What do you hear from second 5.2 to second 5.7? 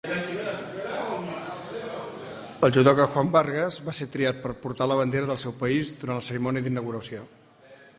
del seu